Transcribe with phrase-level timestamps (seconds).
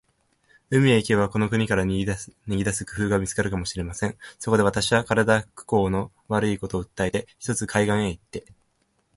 [0.71, 2.05] 海へ行けば、この国から逃げ
[2.63, 4.17] 出す工夫が見つかるかもしれません。
[4.39, 8.43] そこで、私は身体工合の悪いことを訴えて、ひとつ海岸へ行って